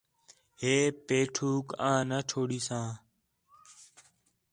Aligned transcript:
ہے 0.61 0.75
پیٹھوک 1.07 1.65
آں 1.89 1.99
نہ 2.09 2.19
چھوڑیساں 2.29 2.87